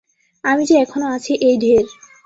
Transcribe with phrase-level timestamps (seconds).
[0.43, 1.85] আমি যে এখনো আছি, এই ঢের।